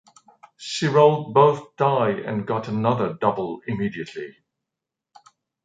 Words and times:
She 0.57 0.87
rolled 0.87 1.35
both 1.35 1.75
die 1.75 2.13
and 2.25 2.47
got 2.47 2.67
another 2.67 3.13
double 3.13 3.61
immediately. 3.67 4.35